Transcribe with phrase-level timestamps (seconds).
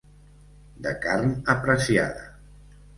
[0.87, 2.29] De carn apreciada.